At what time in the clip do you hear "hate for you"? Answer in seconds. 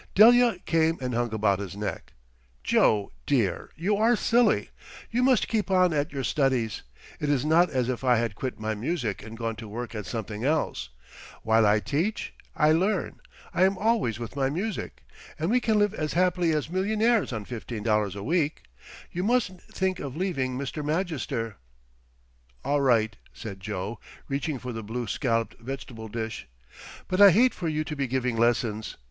27.29-27.83